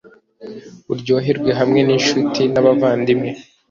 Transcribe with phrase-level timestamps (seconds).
[0.91, 3.29] uryoherwe hamwe n’inshuti n’abavandimwe